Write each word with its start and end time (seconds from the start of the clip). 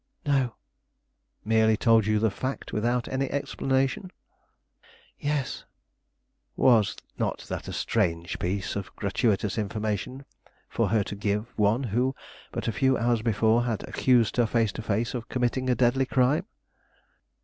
"No." 0.25 0.55
"Merely 1.45 1.77
told 1.77 2.07
you 2.07 2.17
the 2.17 2.31
fact, 2.31 2.73
without 2.73 3.07
any 3.07 3.29
explanation?" 3.29 4.09
"Yes." 5.19 5.63
"Was 6.55 6.95
not 7.19 7.41
that 7.49 7.67
a 7.67 7.71
strange 7.71 8.39
piece 8.39 8.75
of 8.75 8.95
gratuitous 8.95 9.59
information 9.59 10.25
for 10.67 10.89
her 10.89 11.03
to 11.03 11.15
give 11.15 11.49
one 11.55 11.83
who, 11.83 12.15
but 12.51 12.67
a 12.67 12.71
few 12.71 12.97
hours 12.97 13.21
before, 13.21 13.65
had 13.65 13.87
accused 13.87 14.37
her 14.37 14.47
to 14.47 14.71
the 14.73 14.81
face 14.81 15.13
of 15.13 15.29
committing 15.29 15.69
a 15.69 15.75
deadly 15.75 16.07
crime?" 16.07 16.45